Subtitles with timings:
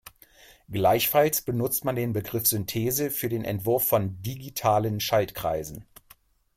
[0.71, 5.85] Gleichfalls benutzt man den Begriff Synthese für den Entwurf von "digitalen" Schaltkreisen.